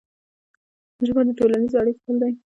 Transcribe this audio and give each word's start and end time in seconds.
ژبه 1.07 1.21
د 1.25 1.29
ټولنیزو 1.37 1.79
اړیکو 1.81 2.01
پل 2.05 2.15
دی. 2.21 2.33